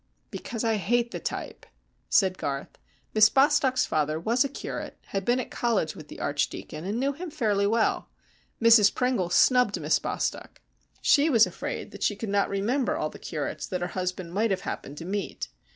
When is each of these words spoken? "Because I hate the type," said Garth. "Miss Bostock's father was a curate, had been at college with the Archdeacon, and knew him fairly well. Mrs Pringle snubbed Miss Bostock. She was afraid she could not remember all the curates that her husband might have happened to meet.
"Because 0.31 0.63
I 0.63 0.77
hate 0.77 1.11
the 1.11 1.19
type," 1.19 1.63
said 2.09 2.39
Garth. 2.39 2.79
"Miss 3.13 3.29
Bostock's 3.29 3.85
father 3.85 4.19
was 4.19 4.43
a 4.43 4.49
curate, 4.49 4.97
had 5.09 5.23
been 5.23 5.39
at 5.39 5.51
college 5.51 5.95
with 5.95 6.07
the 6.07 6.19
Archdeacon, 6.19 6.85
and 6.85 6.99
knew 6.99 7.13
him 7.13 7.29
fairly 7.29 7.67
well. 7.67 8.09
Mrs 8.59 8.91
Pringle 8.95 9.29
snubbed 9.29 9.79
Miss 9.79 9.99
Bostock. 9.99 10.59
She 11.03 11.29
was 11.29 11.45
afraid 11.45 12.01
she 12.01 12.15
could 12.15 12.29
not 12.29 12.49
remember 12.49 12.97
all 12.97 13.11
the 13.11 13.19
curates 13.19 13.67
that 13.67 13.81
her 13.81 13.89
husband 13.93 14.33
might 14.33 14.49
have 14.49 14.61
happened 14.61 14.97
to 14.97 15.05
meet. 15.05 15.49